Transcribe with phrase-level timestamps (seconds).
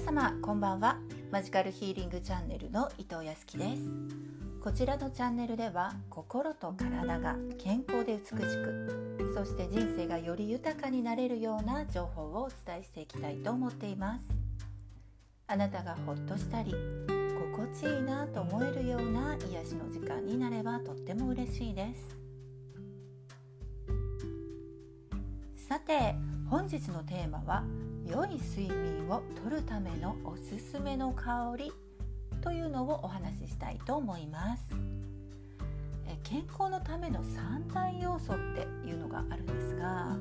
[0.00, 0.96] 様こんばんは。
[1.30, 3.82] マジカルヒーリングチャンネルの伊藤康樹です。
[4.62, 14.24] こちらのチャンネルでは心と体が健康で美しくそして人生がより豊かになれるような情報をお伝えしていきたいと思っています。
[15.46, 16.74] あなたがほっとしたり
[17.52, 22.16] 心地いいなと思えるような癒しの時間になればとっても嬉しいです。
[25.68, 26.14] さて
[26.50, 27.62] 本日のテーマは
[28.04, 31.72] 良い睡眠をとるためのおすすめの香り
[32.42, 34.74] というのをお話ししたいと思います。
[36.08, 40.16] え健康のための三大要素っていうのがあるんですが、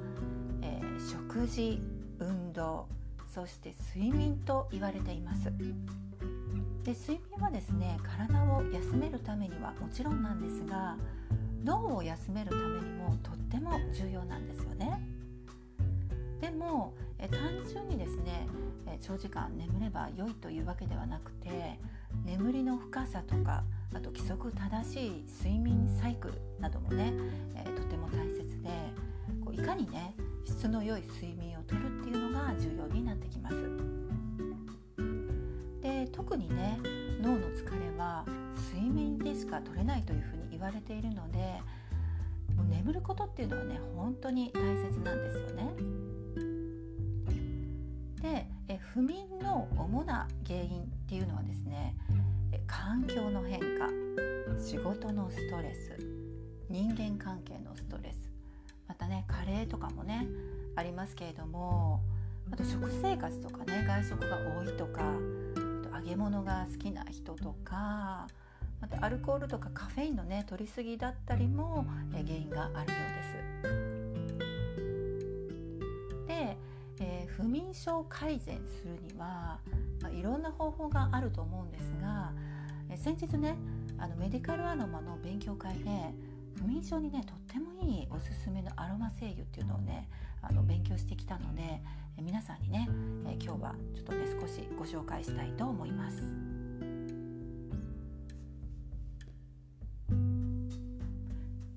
[0.61, 1.81] えー、食事
[2.19, 2.85] 運動
[3.33, 5.45] そして睡眠と言われています。
[6.83, 10.95] で睡眠はですね体を休めるためにはもちろんなんですが
[11.64, 15.08] 脳を休めるためにもとっても重要なんですよね。
[16.70, 18.48] もえ単純にですね、
[18.88, 21.80] え長時間眠れば良いというわけではなくて
[22.23, 27.14] 眠りの深さとかあと規則正しい睡眠サイクルなどもね、
[27.56, 28.70] えとても大切で
[29.44, 30.14] こういかにね
[30.45, 33.56] 質の良い睡眠をとるっていうのが重要になってきます。
[35.81, 36.80] で特にね
[37.22, 38.26] 脳の疲れは
[38.72, 41.61] 睡眠でしか取れないというふうに言われているので
[42.56, 46.00] もう眠ることっていうのはね本当に大切なんですよね。
[48.22, 51.95] でえ不眠の主な原因っていうのはですね
[52.67, 53.88] 環境の変化
[54.59, 55.98] 仕事のストレス
[56.70, 58.30] 人間関係のストレス
[58.88, 60.28] またね加齢とかもね
[60.76, 62.02] ありますけれども
[62.52, 68.28] あと食生活とかね外食が多いとかあと揚げ物が好きな人とか
[68.81, 73.89] またアルコールとかカフェインのね摂りすぎだったりも原因があるようです。
[77.39, 79.60] 不眠症改善するには、
[80.02, 82.33] まあ、いろんな方法があると思うんですが
[82.89, 83.55] え先日ね
[83.98, 85.86] あのメディカルアロマの勉強会で
[86.58, 90.10] 不眠症にねとってもいいおすすめのアロマ精油っていうのをね
[90.42, 91.61] あの勉強してきたので
[92.17, 92.89] え皆さんにね
[93.26, 96.17] え今日はちょっとね少しご紹介したいと思います。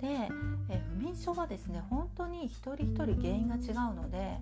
[0.00, 0.28] で
[0.68, 4.38] え不眠症はですね本当に一人一人原因が違うので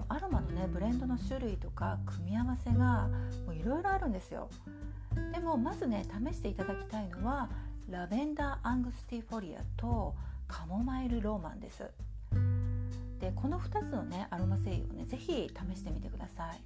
[0.00, 3.08] のアロマのねブレンドの種類とか組み合わせが
[3.52, 4.48] いろいろあるんですよ。
[5.32, 7.50] でもまずね試していただきたいのは
[7.88, 10.14] ラベンダーアングスティフォリアと
[10.48, 11.84] カモマイルローマンです。
[13.20, 16.62] でこの2つのねアロマ精油をね是非試してみてください。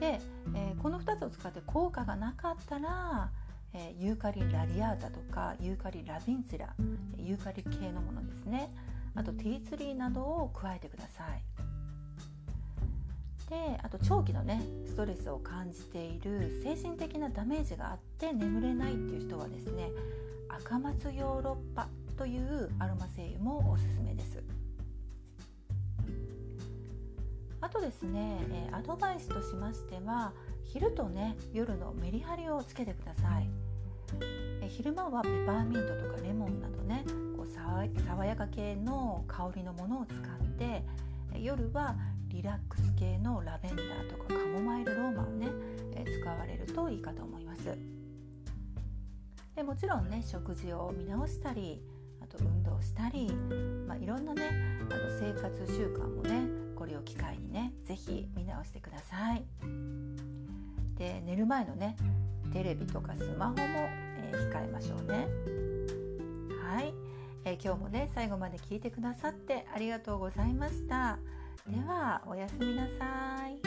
[0.00, 0.20] で、
[0.54, 3.30] えー、この2つを使って効果がなかったら、
[3.74, 6.74] えー、ユーカリラリアータとかユーカリラビンセラ
[7.18, 8.72] ユーカリ系のものですね。
[9.14, 11.42] あとティーツリーなどを加えてください
[13.48, 19.90] であと長期のねストレスを感じている精神的なダメージがあって眠れないっていう人はですね
[20.48, 24.42] 赤松ヨーロッパというアロマ精油もおすすめです。
[27.60, 30.32] あとですね、えアドバイスとしましては
[30.64, 33.48] 昼とね夜のメリハリをつけてください。
[34.62, 37.04] え昼間はペパーミントとかレモンなどね
[37.36, 40.82] こう爽やか系の香りのものを使って
[41.36, 41.96] 夜は
[42.28, 45.48] リラックス系のラベンダーとかカモマイルローマをね、
[46.04, 47.76] 使われるといいかと思います。
[49.54, 51.82] でもちろんね食事を見直したり
[52.20, 53.32] あと運動したり、
[53.88, 54.42] まあ、いろんなね
[54.88, 59.44] あの生活習慣もねこれを機会にね是非見直してください。
[60.96, 61.96] で寝る前のね
[62.52, 65.26] テレビとかスマホも、えー、控えましょうね。
[66.62, 66.94] はい、
[67.44, 71.18] えー、今日もね最後まで聞いてくださってありがとうございました。
[71.66, 73.58] ではおやすみなさい。